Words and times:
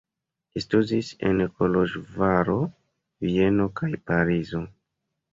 Li 0.53 0.61
studis 0.63 1.09
en 1.31 1.41
Koloĵvaro, 1.59 2.55
Vieno 3.27 3.67
kaj 3.81 3.91
Parizo. 4.09 4.63